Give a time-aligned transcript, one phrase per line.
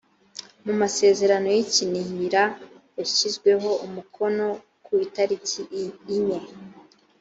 [0.65, 2.43] mu masezerano y i kinihira
[2.99, 4.45] yashyizweho umukono
[4.85, 5.59] ku itariki
[6.17, 6.39] inye